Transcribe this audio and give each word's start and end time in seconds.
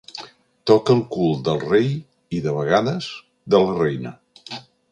Toca 0.69 0.93
el 0.99 1.03
cul 1.15 1.29
del 1.49 1.59
rei 1.65 1.85
i, 1.91 2.39
de 2.47 2.55
vegades, 2.57 3.11
de 3.55 3.61
la 3.67 3.77
reina. 3.79 4.15